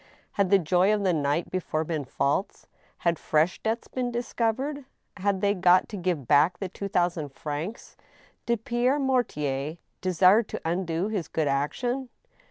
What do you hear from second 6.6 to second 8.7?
two thousand francs? Did